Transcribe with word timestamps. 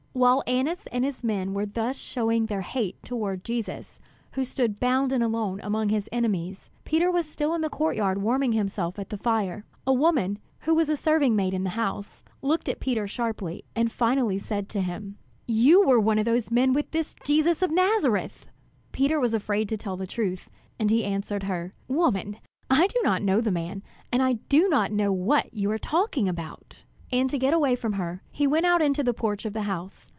While 0.13 0.43
Annas 0.45 0.87
and 0.91 1.05
his 1.05 1.23
men 1.23 1.53
were 1.53 1.65
thus 1.65 1.95
showing 1.97 2.45
their 2.45 2.61
hate 2.61 3.01
toward 3.01 3.45
Jesus, 3.45 4.01
who 4.33 4.43
stood 4.43 4.77
bound 4.79 5.13
and 5.13 5.23
alone 5.23 5.61
among 5.61 5.87
his 5.87 6.09
enemies, 6.11 6.69
Peter 6.83 7.09
was 7.09 7.27
still 7.29 7.55
in 7.55 7.61
the 7.61 7.69
court 7.69 7.95
yard 7.95 8.21
warming 8.21 8.51
himself 8.51 8.99
at 8.99 9.07
the 9.09 9.17
fire. 9.17 9.63
A 9.87 9.93
woman, 9.93 10.37
who 10.59 10.75
was 10.75 10.89
a 10.89 10.97
serving 10.97 11.33
maid 11.33 11.53
in 11.53 11.63
the 11.63 11.71
house, 11.71 12.23
looked 12.41 12.67
at 12.67 12.81
Peter 12.81 13.07
sharply, 13.07 13.63
and 13.73 13.89
finally 13.89 14.37
said 14.37 14.67
to 14.69 14.81
him: 14.81 15.17
"You 15.47 15.81
were 15.87 15.99
one 15.99 16.19
of 16.19 16.25
those 16.25 16.51
men 16.51 16.73
with 16.73 16.91
this 16.91 17.15
Jesus 17.23 17.61
of 17.61 17.71
Nazareth!" 17.71 18.47
Peter 18.91 19.17
was 19.17 19.33
afraid 19.33 19.69
to 19.69 19.77
tell 19.77 19.95
the 19.95 20.05
truth, 20.05 20.49
and 20.77 20.89
he 20.89 21.05
answered 21.05 21.43
her: 21.43 21.73
"Woman, 21.87 22.37
I 22.69 22.87
do 22.87 22.99
not 23.01 23.21
know 23.23 23.39
the 23.39 23.49
man; 23.49 23.81
and 24.11 24.21
I 24.21 24.33
do 24.49 24.67
not 24.67 24.91
know 24.91 25.13
what 25.13 25.53
you 25.53 25.71
are 25.71 25.79
talking 25.79 26.27
about." 26.27 26.83
And 27.13 27.29
to 27.29 27.37
get 27.37 27.53
away 27.53 27.75
from 27.75 27.93
her, 27.93 28.21
he 28.31 28.47
went 28.47 28.65
out 28.65 28.81
into 28.81 29.03
the 29.03 29.13
porch 29.13 29.43
of 29.43 29.51
the 29.51 29.63
house. 29.63 30.07